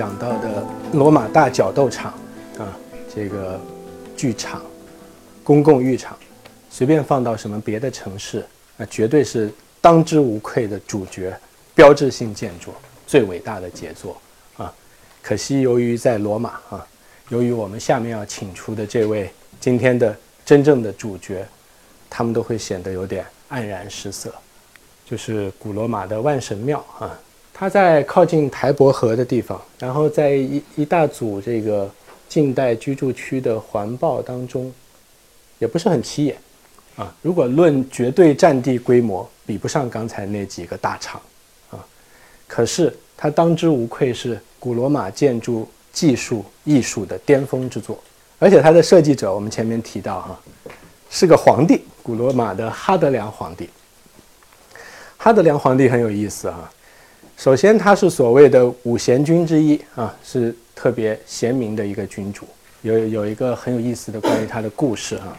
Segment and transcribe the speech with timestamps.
[0.00, 2.12] 讲到的罗马大角斗场
[2.56, 2.74] 啊，
[3.14, 3.60] 这个
[4.16, 4.62] 剧场、
[5.44, 6.16] 公共浴场，
[6.70, 8.42] 随便放到什么别的城市，
[8.78, 11.38] 那绝对是当之无愧的主角、
[11.74, 12.72] 标志性建筑、
[13.06, 14.16] 最伟大的杰作
[14.56, 14.72] 啊。
[15.20, 16.86] 可惜由于在罗马啊，
[17.28, 19.30] 由于我们下面要请出的这位
[19.60, 21.46] 今天的真正的主角，
[22.08, 24.32] 他们都会显得有点黯然失色。
[25.04, 27.20] 就是古罗马的万神庙啊。
[27.60, 31.90] 它在靠近台伯河的地方，然后在一一大组这个
[32.26, 34.72] 近代居住区的环抱当中，
[35.58, 36.38] 也不是很起眼，
[36.96, 41.20] 啊，如果论绝对占地规模，比不上刚才那几个大厂，
[41.70, 41.84] 啊，
[42.48, 48.02] 可是它当之无愧是古罗马建筑技术艺术的巅峰之作，
[48.38, 50.40] 而且它的设计者我们前面提到哈，
[51.10, 53.68] 是个皇帝，古罗马的哈德良皇帝。
[55.18, 56.72] 哈德良皇帝很有意思哈。
[57.40, 62.46] 首先，他是所谓的五贤君之一啊，是特别贤明的一个君主。
[62.82, 65.34] 有有一个很有意思的关于他的故事哈，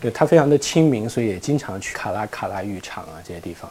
[0.00, 3.70] 对他非常的亲民，所以也经常去卡拉卡拉浴场啊这些地方。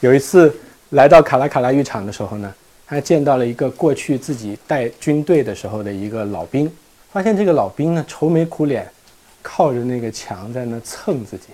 [0.00, 0.52] 有一次
[0.90, 2.52] 来到卡拉卡拉浴场的时候呢，
[2.88, 6.68] 他见到了一个过去自己带军队的时候的一个老兵，
[7.12, 8.84] 发现这个老兵呢愁眉苦脸，
[9.42, 11.50] 靠着那个墙在那蹭自己，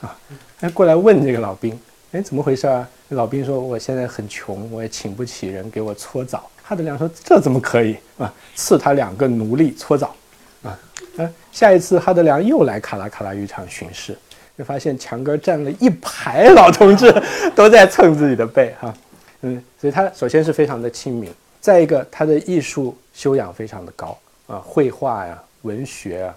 [0.00, 0.16] 啊，
[0.58, 1.78] 他过来问这个老兵。
[2.12, 2.88] 哎，怎么回事啊？
[3.10, 8.32] 老兵说：“我现在很穷，我也请不起人给我搓澡。”哈德良说：“这怎么可以啊？
[8.54, 10.14] 赐他两个奴隶搓澡，
[10.62, 10.78] 啊
[11.18, 14.16] 啊！”下一次哈德良又来卡拉卡拉浴场巡视，
[14.56, 17.12] 就发现强哥站了一排老同志，
[17.54, 18.94] 都在蹭自己的背，哈，
[19.42, 26.34] 嗯，所以他首先是非常的亲民，再一个他的艺术修养非常的高啊，绘画呀、文学啊、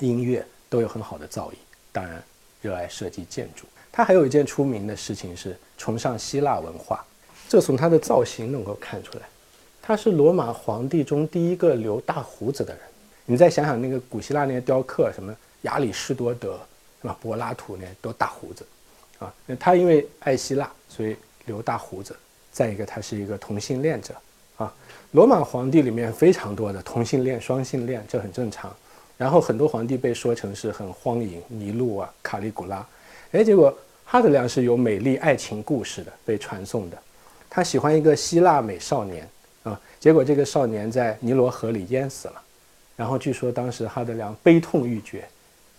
[0.00, 1.54] 音乐都有很好的造诣，
[1.92, 2.22] 当然
[2.62, 3.66] 热爱设计建筑。
[3.90, 7.04] 他还有一件出名的事情是崇尚希腊文化，
[7.46, 9.24] 这从他的造型能够看出来，
[9.82, 12.82] 他是罗马皇帝中第一个留大胡子的人。
[13.26, 16.58] 你再想想那个古希腊那些雕刻，什么亚里士多德
[17.02, 17.16] 是吧？
[17.20, 18.64] 柏拉图那都大胡子，
[19.18, 21.14] 啊，那他因为爱希腊，所以
[21.44, 22.16] 留大胡子。
[22.50, 24.14] 再一个，他是一个同性恋者，
[24.56, 24.74] 啊，
[25.12, 28.74] 罗马皇帝里面非常多的同性恋、双性恋，这很正常。
[29.16, 32.84] 然后很多皇帝被说成是很荒淫，尼禄啊，卡利古拉。
[33.32, 33.72] 哎，结果
[34.04, 36.98] 哈德良是有美丽爱情故事的，被传颂的。
[37.48, 39.28] 他喜欢一个希腊美少年
[39.62, 42.42] 啊，结果这个少年在尼罗河里淹死了。
[42.96, 45.24] 然后据说当时哈德良悲痛欲绝，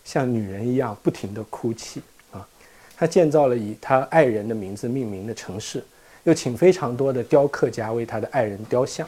[0.04, 2.02] 像女人一样不停地哭泣
[2.32, 2.48] 啊。
[2.96, 5.84] 他建造了以他爱人的名字命名的城市，
[6.24, 9.08] 又请非常多的雕刻家为他的爱人雕像。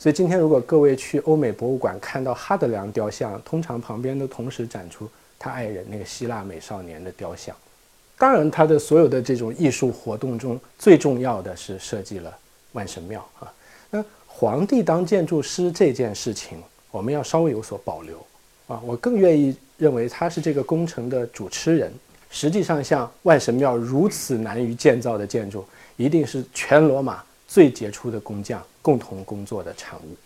[0.00, 5.06] 所以今天如果各位去欧美博物馆看到哈德良雕像，通常旁边都同时展出
[5.38, 7.54] 他爱人那个希腊美少年的雕像。
[8.16, 12.34] 当然，他的所有的这种艺术活动中，最重要的是设计了
[12.72, 13.52] 万神庙啊。
[13.90, 18.16] 那皇帝当建筑师这件事情，我们要稍微有所保留
[18.68, 18.80] 啊。
[18.82, 21.92] 我更愿意认为他是这个工程的主持人。
[22.30, 25.62] 实际上，像万神庙如此难于建造的建筑，
[25.98, 30.16] 一定是全罗马最杰出的工匠共同工作的产物。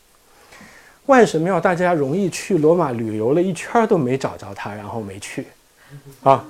[1.06, 5.47] 万神庙，大家容易去罗马旅游了一圈都没找着它，然后没去
[6.22, 6.44] 啊。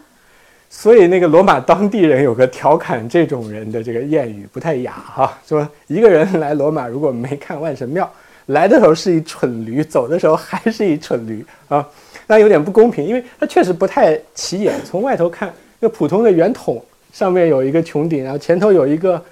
[0.71, 8.11] 所以那个罗马当地人有个调侃这种人的这个谚语不太雅哈，说一个人来罗马如果没看万神庙，
[8.47, 11.89] 来的时候是一蠢驴，走的时候还是一蠢驴啊，
[12.27, 14.75] 那有点不公平，因为它确实不太起眼。
[14.85, 19.23] 从外头看，那普通的圆筒上面有一个穹顶，然后前头有一个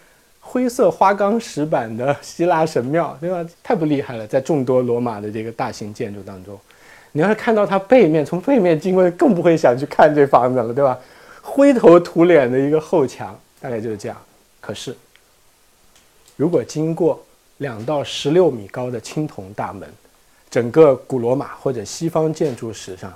[0.52, 3.42] 灰色花岗石板的希腊神庙，对吧？
[3.62, 6.60] 太不厉害了，在众多罗马的这个大型建筑当中，
[7.12, 10.98] 你要是看到它背面，从背面经过，更不会想去看这房子了，对吧？
[11.40, 14.18] 灰头土脸的一个后墙，大概就是这样。
[14.60, 14.94] 可是，
[16.36, 17.24] 如果经过
[17.56, 19.88] 两到十六米高的青铜大门，
[20.50, 23.10] 整个古罗马或者西方建筑史上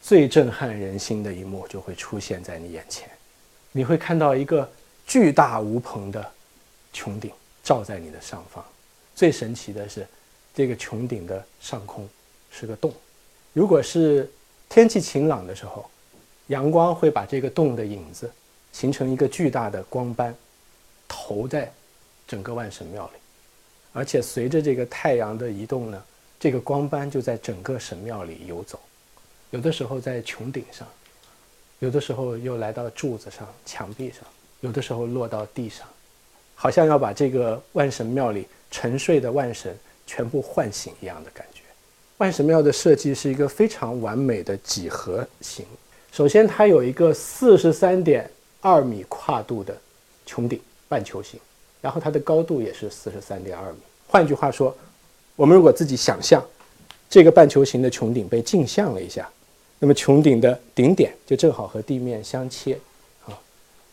[0.00, 3.08] 最震撼人心的一幕就会出现在你眼前。
[3.72, 4.70] 你会看到一个
[5.04, 6.24] 巨大无朋的
[6.92, 7.30] 穹顶
[7.62, 8.64] 罩在你的上方。
[9.14, 10.06] 最神奇的是，
[10.54, 12.08] 这个穹顶的上空
[12.50, 12.92] 是个洞。
[13.52, 14.30] 如果是
[14.68, 15.88] 天气晴朗的时候，
[16.48, 18.30] 阳光会把这个洞的影子
[18.72, 20.34] 形成一个巨大的光斑，
[21.06, 21.72] 投在
[22.26, 23.12] 整个万神庙里，
[23.92, 26.02] 而且随着这个太阳的移动呢，
[26.38, 28.78] 这个光斑就在整个神庙里游走，
[29.50, 30.86] 有的时候在穹顶上，
[31.80, 34.22] 有的时候又来到柱子上、墙壁上，
[34.60, 35.88] 有的时候落到地上，
[36.60, 39.72] 好像要把这个万神庙里沉睡的万神
[40.08, 41.60] 全部唤醒一样的感觉。
[42.16, 45.64] 万神庙的设计是一个非常完美的几何形。
[46.10, 48.28] 首先，它有一个四十三点
[48.60, 49.72] 二米跨度的
[50.26, 51.38] 穹顶，半球形，
[51.80, 53.78] 然后它的高度也是四十三点二米。
[54.08, 54.76] 换句话说，
[55.36, 56.44] 我们如果自己想象
[57.08, 59.30] 这个半球形的穹顶被镜像了一下，
[59.78, 62.76] 那么穹顶的顶点就正好和地面相切，
[63.26, 63.38] 啊，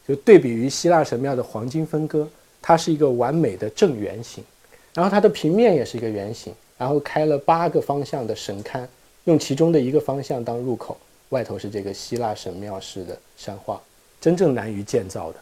[0.08, 2.28] 就对比于希腊神庙的黄金分割，
[2.68, 4.44] 它是一个完美的正圆形，
[4.92, 8.84] 然后它的平面也是一个圆形，然后开了八个方向的神龛，
[9.26, 10.98] 用其中的一个方向当入口，
[11.30, 13.80] 外头是这个希腊神庙式的山画，
[14.20, 15.40] 真正难于建造的，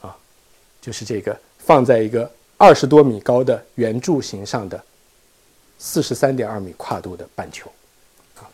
[0.00, 0.16] 啊，
[0.80, 4.82] 就是这个放在一个二十多米高的圆柱形上的。
[5.78, 7.70] 四十三点二米跨度的半球，
[8.36, 8.48] 啊，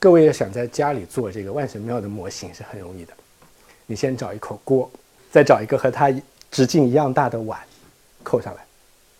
[0.00, 3.12] 各位要想在家里做这个万神庙的模型是很容易的。
[3.86, 4.90] 你先找一口锅，
[5.30, 6.10] 再找一个和它
[6.50, 7.60] 直径一样大的碗，
[8.22, 8.64] 扣上来，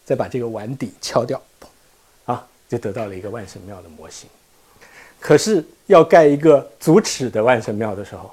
[0.05, 1.41] 再把这个碗底敲掉，
[2.25, 4.29] 啊，就得到了一个万神庙的模型。
[5.19, 8.31] 可是要盖一个足尺的万神庙的时候，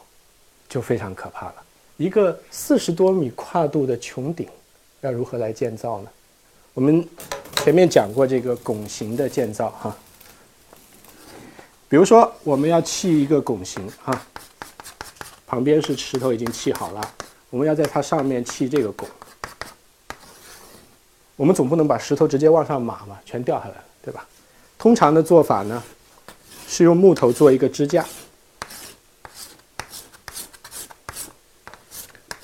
[0.70, 1.56] 就非常可怕了。
[1.98, 4.48] 一个四十多米跨度的穹顶，
[5.02, 6.10] 要如何来建造呢？
[6.74, 7.08] 我们
[7.64, 9.98] 前面讲过这个拱形的建造哈，
[11.90, 14.26] 比如说我们要砌一个拱形哈，
[15.48, 17.14] 旁边是石头已经砌好了，
[17.50, 19.08] 我们要在它上面砌这个拱，
[21.36, 24.26] 我们总不能把石头直接往上码嘛，全掉下来了，对吧？
[24.78, 25.82] 通常的做法呢，
[26.68, 28.06] 是用木头做一个支架，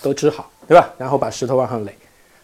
[0.01, 0.93] 都支好，对吧？
[0.97, 1.95] 然后把石头往上垒。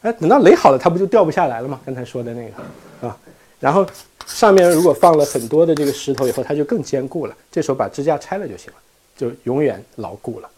[0.01, 1.79] 哎，等到垒好了，它不就掉不下来了吗？
[1.85, 3.17] 刚才说的那个啊，
[3.59, 3.85] 然后
[4.25, 7.35] 上面如果放了很多的这个石头以后，它就更坚固了。
[7.51, 8.77] 这时候把支架拆了就行了，
[9.17, 10.49] 就永远牢固了。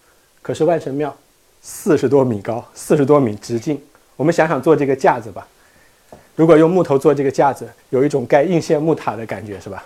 [0.42, 1.16] 可是万神庙
[1.62, 3.80] 四十多米高，四十多米直径，
[4.16, 5.48] 我们想想做这个架子吧。
[6.36, 9.84] 如果用木头做这个架子，有一种盖应县木塔的感觉，是吧？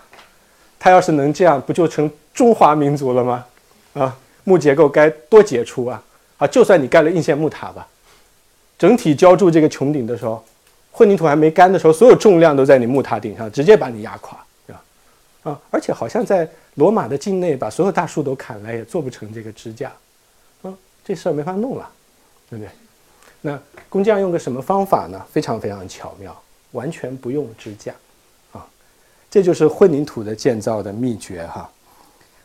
[0.79, 3.45] 它要是能这样，不就成中华民族了吗？
[3.93, 6.01] 啊，木结构该多杰出啊！
[6.37, 7.87] 啊，就算你盖了应县木塔吧。
[8.77, 10.43] 整体浇筑这个穹顶的时候，
[10.91, 14.37] 混凝土还没干的时候，所有重量都在你木塔顶上，直接把你压垮，
[14.67, 14.81] 对吧？
[15.43, 19.91] 啊，而且好像在罗马的境内，把所有大树都砍了，也做不成这个支架，
[21.05, 21.89] 这事儿没法弄了，
[22.49, 22.71] 对不对？
[23.41, 25.23] 那工匠用个什么方法呢？
[25.31, 26.35] 非常非常巧妙，
[26.71, 27.93] 完全不用支架，
[28.51, 28.65] 啊，
[29.29, 31.69] 这就是混凝土的建造的秘诀哈。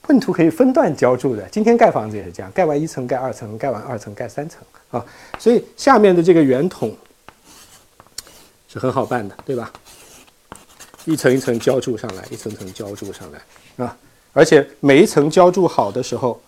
[0.02, 4.62] 混凝土可以分段浇筑的，今天盖房子也是这样，盖完一层盖二层，盖完二层盖三层。
[4.90, 5.04] 啊，
[5.38, 6.94] 所以下面的这个圆筒
[8.68, 9.72] 是很好办的，对吧？
[11.06, 13.96] 一层一层浇筑上来，一层层浇筑上来啊，
[14.34, 16.38] 而且每一层浇筑好的时候，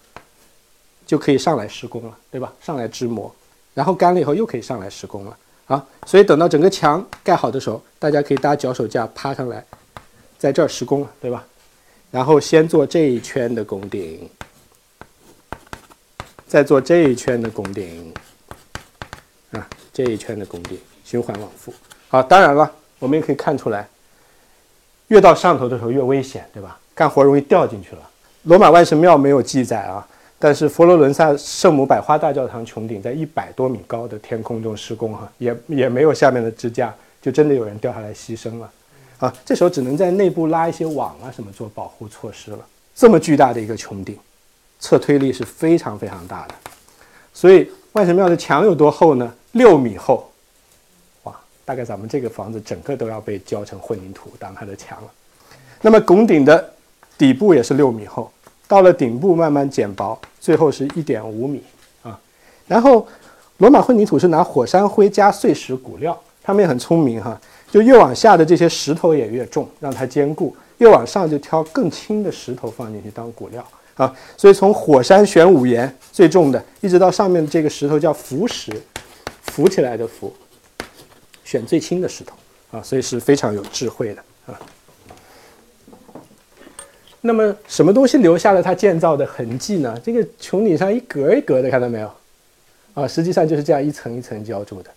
[1.13, 2.51] 就可以上来施工了，对吧？
[2.63, 3.31] 上来支模，
[3.75, 5.37] 然后干了以后又可以上来施工了
[5.67, 5.87] 啊。
[6.07, 9.63] 所以等到整个墙盖好的时候，大家可以搭脚手架趴上来，
[10.39, 11.45] 在这儿施工了，对吧？
[12.11, 14.27] 然后先做这一圈的拱顶，
[16.47, 18.15] 再做这一圈的拱顶。
[19.51, 21.75] 啊，这一圈的拱顶循环往复。
[22.09, 23.87] 好，当然了，我们也可以看出来，
[25.09, 26.81] 越到上头的时候越危险，对吧？
[26.95, 28.11] 干活容易掉进去了。
[28.45, 30.09] 罗马万神庙没有记载啊，
[30.45, 38.69] 但是佛罗伦萨圣母百花大教堂穹顶在一百多米高的天空中施工，哈，也也没有下面的支架，就真的有人掉下来牺牲了。
[39.19, 42.59] 啊，这时候只能在内部拉一些网啊什么做保护措施了。
[42.93, 44.19] 这么巨大的一个穹顶，
[44.81, 46.55] 侧推力是非常非常大的，
[47.33, 49.33] 所以万神庙的墙有多厚呢？
[49.53, 50.29] 六米厚，
[51.23, 55.09] 哇，大概咱们这个房子整个都要被浇成混凝土当它的墙了。
[55.81, 56.73] 那么拱顶的
[57.17, 58.29] 底部也是六米厚，
[58.73, 61.63] 到了顶部慢慢减薄，最后是一点五米
[62.03, 62.19] 啊。
[62.67, 63.07] 然后
[63.59, 67.39] 罗马混凝土是拿火山灰加碎石骨料，他们也很聪明哈，
[67.71, 73.63] 就越往下的这些石头也越重，让它坚固；越往上就挑更轻的石头放进去当骨料
[73.95, 74.11] 啊。
[74.39, 78.73] 所以从火山玄武岩最重的，一直到上面这个石头叫浮石。
[79.49, 80.33] 浮起来的浮，
[81.45, 82.35] 选最轻的石头
[82.71, 84.59] 啊，所以是非常有智慧的啊。
[87.23, 89.99] 那么什么东西留下了它建造的痕迹呢？
[90.05, 92.13] 这个穹顶上一格一格的，看到没有？
[92.95, 94.91] 啊，实际上就是这样一层一层浇筑的。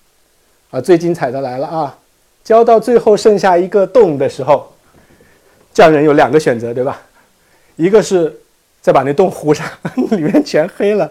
[0.72, 1.98] 啊，最精彩的来了啊！
[2.44, 4.70] 浇到最后剩下一个洞的时候，
[5.74, 7.02] 匠人有两个选择，对吧？
[7.76, 8.36] 一个是
[8.82, 9.66] 再把那洞糊上，
[10.12, 11.10] 里面全黑了。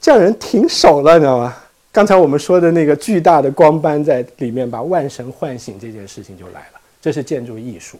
[0.00, 1.56] 匠人停手了，你知道吗？
[1.90, 7.98] 刚才我们说的那个巨大的光斑在里面把万神唤醒这件事情就来了，这是建筑艺术，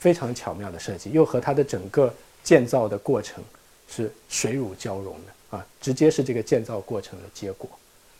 [0.00, 3.44] 非常巧妙的设计，又和它的整个建造的过程
[3.88, 7.70] 是水乳交融的啊，直接是这个建造过程的结果，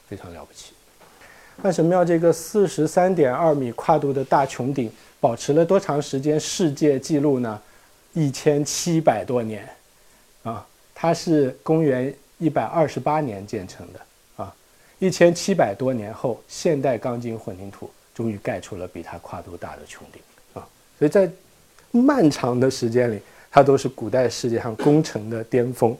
[0.08, 0.72] 非常了不起。
[1.62, 7.60] 万神庙这个四十三点二米跨度的大穹顶保持了多长时间世界纪录呢？
[8.12, 9.68] 一千七百多年
[10.42, 14.00] 啊，它是公元一百二十八年建成的
[14.36, 14.54] 啊。
[14.98, 20.20] 一千七百多年后，现代钢筋混凝土终于盖出了比它跨度大的穹顶
[20.54, 20.66] 啊！
[20.98, 21.30] 所以在
[21.92, 23.20] 漫长的时间里，
[23.50, 25.96] 它都是古代世界上工程的巅峰。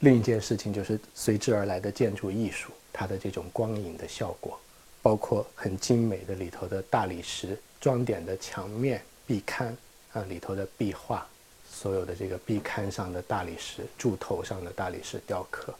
[0.00, 4.58] 另一件事情就是随之而来的建筑艺术，它的这种光影的效果，
[5.02, 9.66] 包括很精美的里头的大理石装点的墙面壁龛
[10.12, 11.26] 啊，里头的壁画，
[11.68, 15.74] 所有的这个壁龛上的大理石柱头上的大理石雕刻。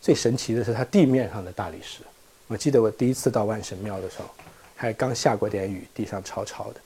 [0.00, 2.00] 最神奇的是它地面上的大理石。
[2.46, 4.28] 我记得我第一次到万神庙的时候，
[4.76, 6.80] 还刚下过点雨，地上潮潮的，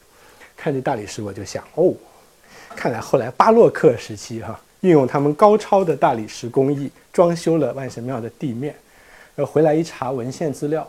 [0.59, 1.95] 看这大理石我就想，哦，
[2.77, 4.61] 看来后来巴洛克时期哈。
[4.81, 8.73] 运用他们高超的大理石工艺装修了万神庙的地面，
[9.35, 10.88] 然后回来一查文献资料，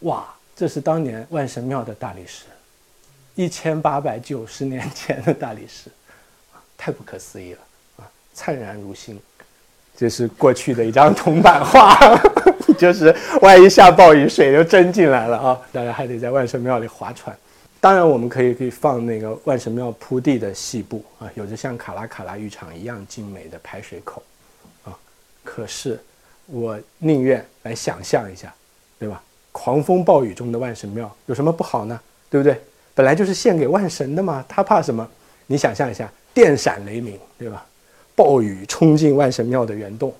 [0.00, 2.44] 哇，这是当年万神庙的大理石，
[3.34, 5.90] 一千八百九十年前的大理石，
[6.78, 7.60] 太不可思议了
[7.98, 8.08] 啊！
[8.32, 9.20] 灿然如新，
[9.94, 11.94] 这是过去的一张铜版画，
[12.78, 17.36] 就是万一下暴雨，水就蒸进来了啊，大家还得在万神庙里划船。
[17.80, 24.22] 当然，我们可以可以放那个万神庙铺地的细部啊，有着像卡拉卡拉浴场一样精美的排水口，
[24.84, 24.96] 啊，
[25.44, 26.00] 可是
[26.46, 28.52] 我宁愿来想象一下，
[28.98, 29.22] 对吧？
[29.52, 31.98] 狂风暴雨中的万神庙有什么不好呢？
[32.28, 32.60] 对不对？
[32.94, 35.08] 本来就是献给万神的嘛，他怕什么？
[35.46, 37.64] 你想象一下，电闪雷鸣，对吧？
[38.16, 40.12] 暴雨冲进万神庙的圆洞，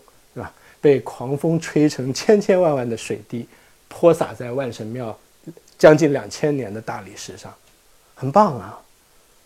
[0.86, 3.44] 被狂风吹成千千万万的水滴，
[3.88, 5.18] 泼洒在万神庙。
[5.76, 7.52] 将近两千年的大理石上，
[8.14, 8.78] 很棒啊，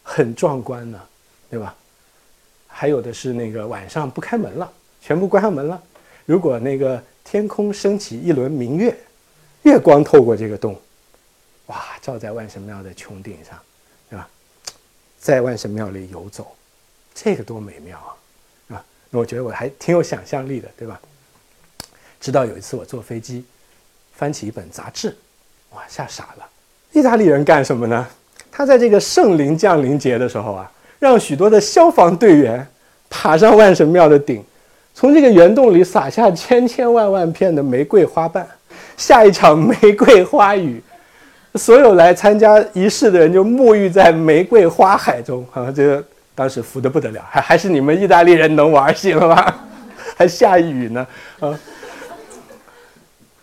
[0.02, 1.00] 很壮观呢，
[1.48, 1.74] 对吧？
[2.68, 4.70] 还有的是那个晚上不开门了，
[5.00, 5.82] 全部关上门了。
[6.26, 8.94] 如果那个天空升起一轮明月，
[9.62, 10.78] 月光透过这个洞，
[11.68, 13.58] 哇，照在万神庙的穹顶上，
[14.10, 14.28] 对吧？
[15.18, 16.54] 在万神庙里游走，
[17.14, 17.98] 这个多美妙
[18.68, 18.76] 啊！
[18.76, 21.00] 啊，那我觉得我还挺有想象力的，对吧？
[22.20, 23.44] 直到有一次我坐飞机，
[24.14, 25.16] 翻起一本杂志。
[25.70, 26.44] 哇，吓傻了！
[26.92, 28.06] 意大利人干什么呢？
[28.52, 32.66] 他在这个圣灵降临节的时候啊，让许多的消防队员
[33.08, 34.44] 爬上万神庙的顶，
[34.94, 38.46] 从这个圆洞里撒下千千万万片的玫瑰花瓣，
[38.96, 40.82] 下一场玫瑰花雨。
[41.54, 45.72] 所有来参加仪式的人就沐浴在玫瑰花海中啊！
[45.74, 49.64] 这个当时服的不得了，还还是你们意大利人能玩行了吧？
[50.16, 51.06] 还下雨呢
[51.40, 51.58] 啊！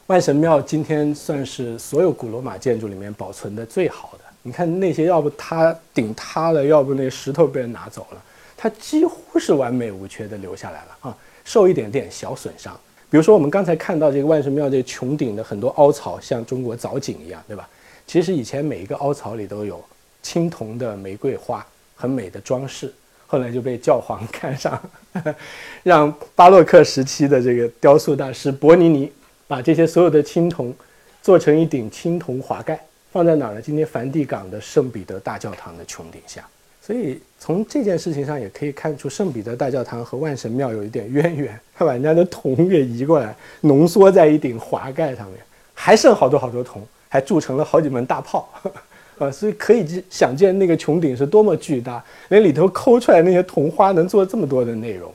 [0.07, 4.23] 万神庙今天算是所有古罗马建筑里面保存的最好的。
[4.41, 8.23] 你看那些，要不塌顶塌了，要不那石头被人拿走了，
[8.55, 12.73] 它几乎是完美无缺的留下来了啊，受一点点小损伤。
[13.09, 17.67] 比如说我们刚才看到这个万神庙这穹顶的很多凹槽，像中国藻井一样，对吧？
[18.07, 19.83] 其实以前每一个凹槽里都有
[20.23, 21.65] 青铜的玫瑰花，
[21.97, 22.93] 很美的装饰。
[23.25, 24.81] 后来就被教皇 看上，
[25.83, 29.11] 让巴洛克时期的这个雕塑大师伯尼尼。
[29.47, 30.73] 把这些所有的青铜
[31.21, 32.79] 做成一顶青铜华盖，
[33.11, 33.61] 放在哪儿呢？
[33.61, 36.45] 今天梵蒂冈的圣彼得大教堂的穹顶下。
[36.81, 41.59] 所以从这件事情上也可以看出，圣彼得大教堂和万神庙有一点渊源。
[41.75, 45.39] 他把人家的铜给移过来，浓缩在一顶华盖上面，
[45.73, 48.49] 还剩好多好多铜，还铸成了好几门大炮，
[49.19, 49.29] 啊！
[49.29, 55.13] 所以可以想见那个穹顶是多么巨大，连里头抠出来那些铜花能做这么多的内容。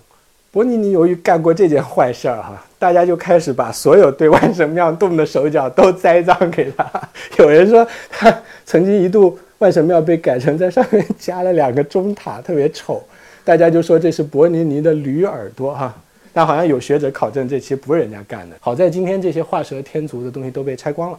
[0.53, 6.87] 伯尼尼由于干过这件坏事儿哈，大家就开始把所有对万神庙动的手脚都栽赃给他。
[7.39, 13.03] 有人说他曾经一度万神庙被改成在上面加了两个钟塔，特别丑，
[13.43, 15.95] 大家就说这是伯尼尼的驴耳朵哈。
[16.35, 18.57] 但好像有学者考证，这其实不是人家干的。
[18.61, 21.19] 好在今天这些画蛇添足的东西都被拆光了，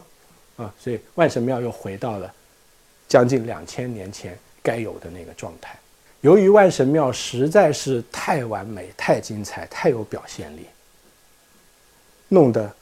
[0.58, 2.32] 啊，所以万神庙又回到了
[3.08, 5.76] 将近两千年前该有的那个状态。
[6.24, 10.60] 由于万神庙实在是太完美、太精彩、太有表现力，
[12.28, 12.72] 弄得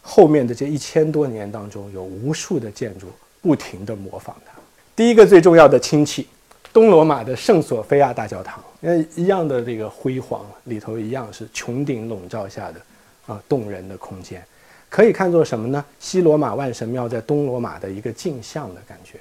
[0.00, 3.08] 后面的这一千多年当中，有无数的建筑
[3.42, 4.54] 不停地模仿它。
[4.96, 6.26] 第一个最重要的亲戚，
[6.72, 12.80] 东罗马的圣索菲亚大教堂，那一样的这个辉煌，里头一样是穹顶笼罩下的
[13.26, 14.42] 啊动人的空间，
[14.88, 15.84] 可以看作什么呢？
[16.00, 19.20] 西罗马万神庙在东罗马的一个镜像的感觉。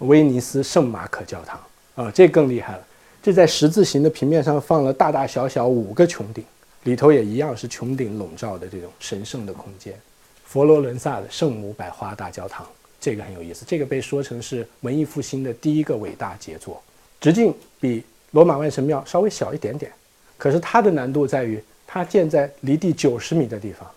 [0.00, 1.58] 威尼斯圣马可教堂。
[1.94, 2.86] 啊，这更厉害了！
[3.22, 6.42] 这在十字形的平面上放了大大小小五个穹顶，
[6.84, 9.94] 里头也一样是穹顶笼罩的这种神圣的空间。
[10.44, 12.66] 佛罗伦萨的圣母百花大教堂，
[13.00, 16.82] 这个很有意思，这个被说成是文艺复兴的第一个伟大杰作，
[17.20, 19.92] 直径比罗马万神庙稍微小一点点，
[20.36, 23.88] 可是它的难度在于它建在离地九十米的地方，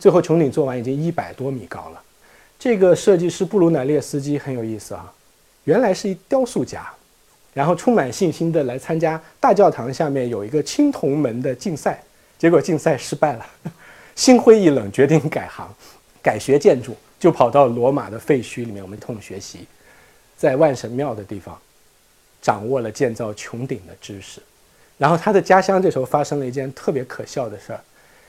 [0.00, 2.02] 最后穹顶做完已经一百多米高了。
[2.58, 5.12] 这个设计师布鲁乃列斯基很有意思啊，
[5.64, 6.90] 原来是一雕塑家。
[7.54, 12.02] 然后充满信心的来参加大教堂下面有一个青铜门的竞赛，
[12.38, 13.46] 结果竞赛失败了，
[14.16, 15.68] 心灰意冷，决定改行，
[16.22, 19.66] 改学建筑，就跑到罗马的废墟里面，我们通学习，
[20.36, 21.58] 在万神庙的地方，
[22.40, 24.40] 掌握了建造穹顶的知识。
[24.98, 27.80] 然后他的家乡这时候发生了一件特别可笑的事儿，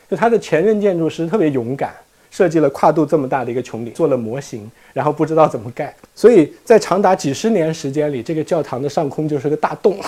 [0.09, 1.95] 就他的前任建筑师特别勇敢，
[2.33, 9.99] 设计了跨度这么大的一个穹顶，做了模型，然后不知道怎么盖，所以在长达几十年时间里，这个教堂的上空就是个大洞，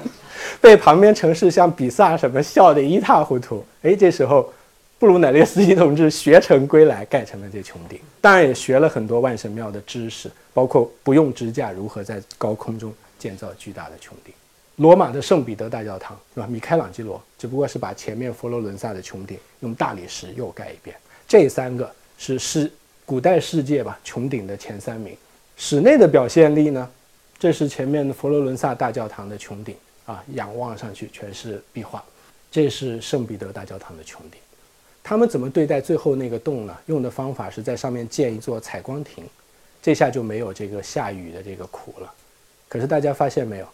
[0.62, 3.62] 被旁边城市像比萨什么笑得一塌糊涂。
[3.82, 4.50] 哎，这时候。
[4.98, 8.00] 布鲁乃列斯基同志学成归来，盖成了这穹顶。
[8.18, 14.32] 当然也学了很多万神庙的知识，包括不用支架如何在高空中建造巨大的穹顶。
[14.76, 16.46] 罗马的圣彼得大教堂是吧？
[16.46, 20.96] 米开朗基罗只不过是把前面佛罗伦萨的穹顶用大理石又盖一遍。
[21.28, 22.70] 这三个是世
[23.04, 25.16] 古代世界吧穹顶的前三名。
[25.56, 26.88] 室内的表现力呢？
[27.38, 32.02] 这是前面的佛罗伦萨大教堂的穹顶啊，仰望上去全是壁画。
[32.50, 34.40] 这是圣彼得大教堂的穹顶。
[35.02, 36.76] 他们怎么对待最后那个洞呢？
[36.86, 39.24] 用的方法是在上面建一座采光亭，
[39.82, 42.12] 这下就没有这个下雨的这个苦了。
[42.68, 43.68] 可是大家发现没有，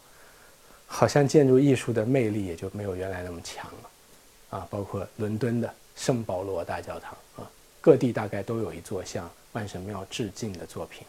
[0.87, 4.59] 好像建筑艺术的魅力也就没有原来那么强了。
[4.59, 11.06] 啊，包括伦敦的圣保罗大教堂啊，各地大概都有一座向万神庙致敬的作品。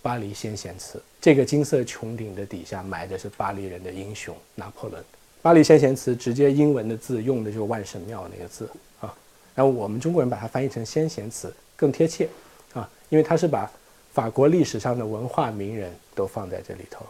[0.00, 5.02] 巴黎先贤祠，这个金色穹顶的底下埋的是巴黎人的英雄拿破仑。
[5.40, 8.68] 巴黎先贤祠直接英文的字用的就是万神庙那个字
[9.00, 9.14] 啊。
[9.54, 12.28] 然后我们中国人把它翻译成先贤祠更贴切，
[12.72, 13.70] 啊，因为它是把
[14.12, 17.06] 法国历史上的文化名人都放在这里头，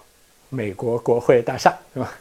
[0.50, 2.12] 美国国会大厦是吧？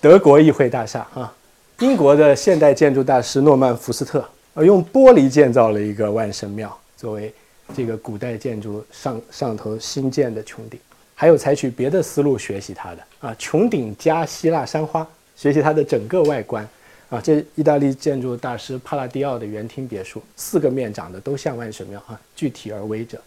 [0.00, 1.34] 德国议会大厦啊，
[1.80, 4.22] 英国的现代建筑大师诺曼福斯特
[4.52, 7.32] 啊，用玻璃建造了一个万神庙作为
[7.74, 10.78] 这个古代建筑上上头新建的穹顶，
[11.14, 16.68] 还有采取别的思路学习它的啊，穹顶加希腊山花，学习它的整个外观。
[17.08, 23.18] 啊，这意大利建筑大师帕拉迪奥的园厅别墅，四个面长得都像万神庙啊，具体而微者。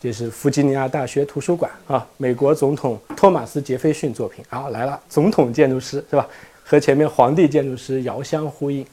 [0.00, 6.26] 这是弗吉尼亚大学图书馆啊，美国总统托马斯杰斐逊作品啊，来了，总统建筑师是吧？
[6.68, 8.84] 和前面皇帝建筑师遥相呼应。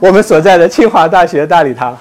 [0.00, 1.96] 我们所在的清华大学大礼堂，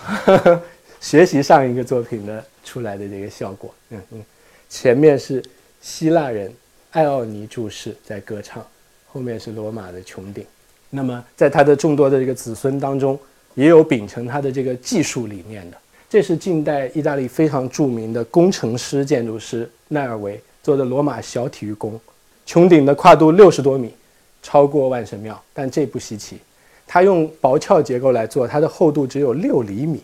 [0.99, 3.71] 学习上一个作品的出来的这个效果。
[3.91, 4.23] 嗯嗯，
[4.67, 5.43] 前面是
[5.79, 6.51] 希腊人
[6.91, 8.65] 艾奥尼注释在歌唱，
[9.07, 10.43] 后面是罗马的穹顶。
[10.89, 13.17] 那么，在他的众多的这个子孙当中，
[13.53, 15.77] 也有秉承他的这个技术理念的。
[16.09, 21.99] 这是近代意大利非常著名的工程师建筑师奈尔维做的罗马小体育宫，
[22.47, 23.93] 穹顶的跨度六十多米，
[24.45, 26.37] 超过万神庙，但这不稀奇。
[26.85, 30.03] 它用薄壳结构来做，它的厚度只有六厘米。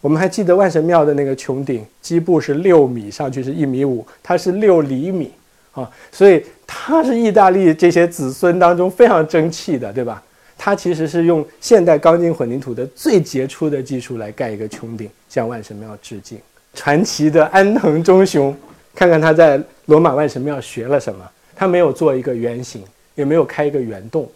[0.00, 5.30] 我们还记得万神庙的那个穹顶基部是六米，上去是一米五，它是六厘米。
[5.72, 10.22] 啊，所以它是意大利这些子孙当中非常争气的，对吧？
[10.56, 16.40] 它其实是用现代钢筋混凝土的最杰出的技术来盖一个穹顶，向万神庙致敬。
[16.72, 18.56] 传奇的安藤忠雄，
[18.94, 21.28] 看看他在罗马万神庙学了什么？
[21.54, 22.82] 他没有做一个圆形，
[23.18, 24.26] 也没有开一个圆洞，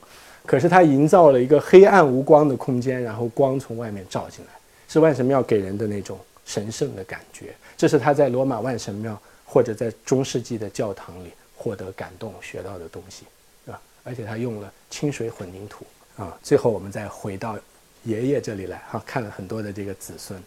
[0.44, 4.52] 可是他营造了一个黑暗无光的空间，然后光从外面照进来，
[4.88, 7.54] 是万神庙给人的那种神圣的感觉。
[7.76, 9.18] 这是他在罗马万神庙。
[9.44, 13.26] 或者在中世纪的教堂里获得感动学到的东西，
[13.66, 13.78] 是吧？
[14.02, 15.84] 而且他用了清水混凝土
[16.16, 16.34] 啊。
[16.42, 17.58] 最后我们再回到
[18.04, 20.42] 爷爷这里来哈，看了很多的这个子孙，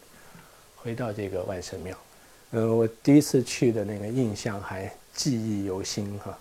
[0.76, 1.96] 回到这个万神庙，
[2.50, 6.36] 呃，我第一次去的那个印象还记忆犹新哈，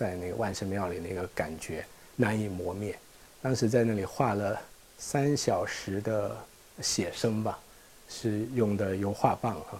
[0.00, 1.84] 在那个万神庙里那个感觉
[2.16, 2.98] 难以磨灭。
[3.42, 4.58] 当时在那里画了
[4.96, 6.34] 三小时的
[6.80, 7.58] 写生吧，
[8.08, 9.78] 是用的油画棒哈。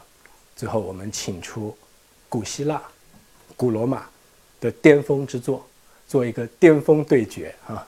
[0.55, 1.75] 最后，我们请出
[2.29, 2.83] 古希腊、
[3.57, 4.05] 古罗马
[4.61, 5.67] 的巅峰之作，
[6.07, 7.87] 做一个巅峰对决啊！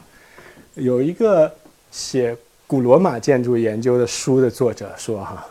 [0.73, 1.55] 有一个
[1.90, 2.35] 写
[2.66, 5.47] 古罗马建筑研究的书的作者说：“哈，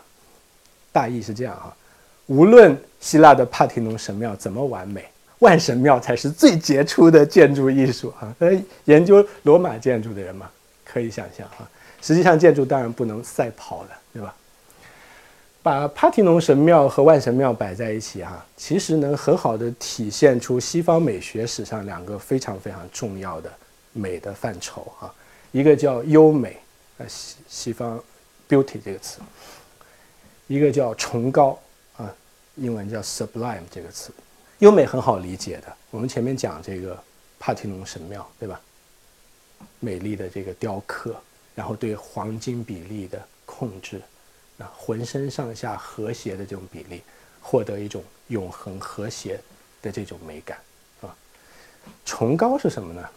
[0.92, 1.78] 大意是这样哈，
[2.26, 5.06] 无论希腊的帕提农神庙怎么完美，
[5.42, 8.52] 万神庙才是最杰出的建筑艺术啊！” 呃，
[8.86, 10.50] 研究罗马建筑的人嘛，
[10.84, 11.70] 可以想象啊。
[12.02, 14.34] 实际上，建筑当然不能赛跑了，对吧？
[15.64, 23.52] 把帕提农神庙和万神庙摆在一起，哈，其实能很好的体现出西方美学史上两个非常非常重要的
[23.94, 25.14] 美的范畴，啊，
[25.52, 26.58] 一个叫优美，
[26.98, 28.04] 呃，西西方
[28.50, 29.20] beauty 这个词，
[30.48, 31.60] 一个叫崇高，
[31.98, 32.12] 啊，
[32.56, 34.12] 英文叫 sublime 这个词。
[34.62, 36.96] 优美很好理解的，我们前面讲这个
[37.40, 38.62] 帕提农神庙，对吧？
[39.80, 41.16] 美丽的这个雕刻，
[41.56, 44.00] 然后对黄金比例的控制。
[44.60, 47.02] 啊浑身上下和谐的这种比例，
[47.42, 49.40] 获得一种永恒和谐
[49.82, 50.60] 的这种美感
[51.02, 51.10] 啊。
[52.06, 53.10] 崇高是什么呢？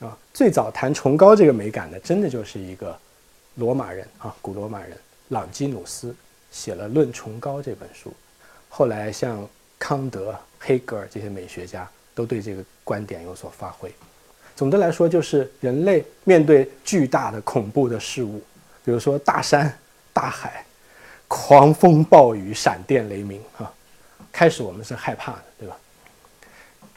[0.00, 2.98] 啊，最早谈崇高这个美感的，真的就是一个
[3.54, 6.12] 罗马人啊，古罗马人朗基努斯
[6.50, 8.12] 写了《论崇高》这本书。
[8.68, 9.48] 后来像
[9.82, 13.92] 康德、黑格尔这些美学家都对这个观点有所发挥。
[14.54, 18.40] 总的来说，就是人类面对巨大的恐怖的事物，
[18.84, 19.76] 比如说大山、
[20.12, 20.64] 大海、
[21.26, 23.72] 狂风暴雨、闪电雷鸣啊，
[24.30, 25.76] 开始我们是害怕的，对吧？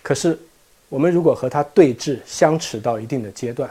[0.04, 0.38] 可是
[0.88, 3.68] 我们如果和它对峙、相持到一定的阶段，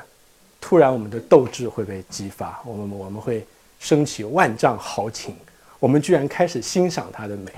[0.61, 3.46] 突然我们的斗志会被激发，我们我们会
[3.79, 5.37] 升起万丈豪情，
[5.79, 7.53] 我们居然开始欣赏它的美。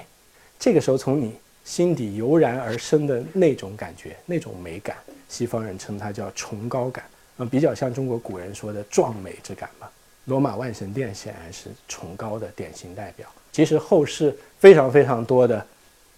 [0.58, 1.34] 这个时候，从你
[1.66, 4.96] 心底油然而生的那种感觉、那种美感，
[5.28, 7.04] 西方人称它叫崇高感，
[7.38, 9.90] 啊，比较像中国古人说的壮美之感吧。
[10.26, 13.28] 罗马万神殿显然是崇高的典型代表。
[13.50, 15.66] 其实后世非常非常多的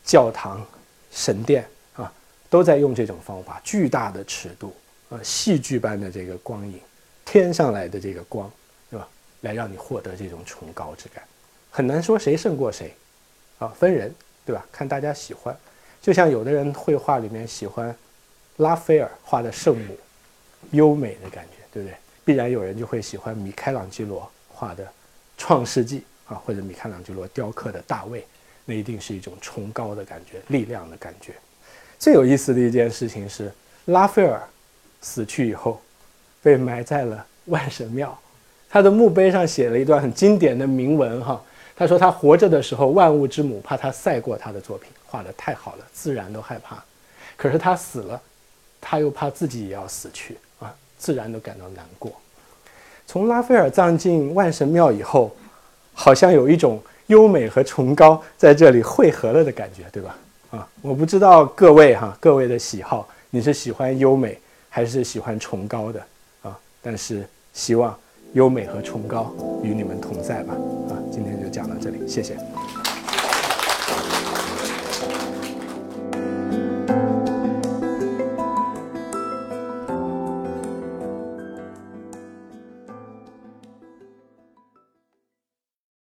[0.04, 0.62] 教堂、
[1.10, 2.12] 神殿啊，
[2.50, 4.74] 都在用这种方法：巨大的尺度，
[5.08, 6.78] 啊，戏剧般的这个光影，
[7.24, 8.50] 天上来的这个光，
[8.90, 9.08] 对吧？
[9.40, 11.24] 来让你获得这种崇高之感。
[11.70, 12.94] 很难说谁胜过谁，
[13.58, 14.14] 啊，分人。
[14.48, 14.64] 对吧？
[14.72, 15.54] 看大家喜欢，
[16.00, 17.94] 就像有的人绘画里面喜欢
[18.56, 19.94] 拉斐尔画的圣母，
[20.70, 21.94] 优美的感觉，对不对？
[22.24, 24.90] 必然有人就会喜欢米开朗基罗画的
[25.36, 28.26] 创世纪啊，或者米开朗基罗雕刻的大卫，
[28.64, 31.34] 那一定是一种崇高的感觉、力量的感觉。
[31.98, 33.52] 最有意思的一件事情是，
[33.84, 34.40] 拉斐尔
[35.02, 35.78] 死去以后，
[36.42, 38.18] 被埋在了万神庙，
[38.70, 41.44] 他的墓碑上写了一段很经典的铭文哈。
[41.78, 46.82] 他说：“他活着的时候，万物之母怕他赛过他的作品，画的太好了，自然都害怕。
[47.36, 48.20] 可是他死了，
[48.80, 52.10] 他又怕自己也要死去啊，自然都感到难过。
[53.06, 55.30] 从拉斐尔葬进万神庙以后，
[55.94, 60.18] 好像有一种优美和崇高在这里汇合了的感觉，对吧？
[60.50, 64.36] 啊，我不知道各位哈，各位的喜好，你是喜欢优美
[64.68, 66.02] 还是喜欢崇高的
[66.42, 66.58] 啊？
[66.82, 67.96] 但是希望。”
[68.34, 70.52] 优美和崇高与你们同在吧！
[70.52, 70.92] 啊，
[71.48, 72.36] 就讲到这里，谢谢。